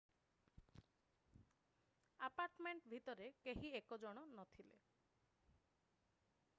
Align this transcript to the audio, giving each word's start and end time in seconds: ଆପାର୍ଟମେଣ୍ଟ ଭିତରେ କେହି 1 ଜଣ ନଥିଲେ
ଆପାର୍ଟମେଣ୍ଟ 2.27 2.89
ଭିତରେ 2.95 3.27
କେହି 3.49 3.71
1 3.81 3.99
ଜଣ 4.07 4.23
ନଥିଲେ 4.41 4.83